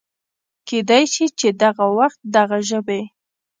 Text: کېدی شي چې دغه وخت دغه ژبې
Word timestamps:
کېدی 0.67 1.03
شي 1.13 1.25
چې 1.39 1.47
دغه 1.63 1.85
وخت 1.99 2.19
دغه 2.35 2.57
ژبې 2.69 3.01